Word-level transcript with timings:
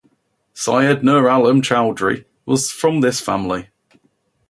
Syed 0.55 1.03
Nur 1.03 1.27
Alam 1.27 1.61
Chowdhury 1.61 2.25
was 2.47 2.71
from 2.71 3.01
this 3.01 3.21
family. 3.21 3.67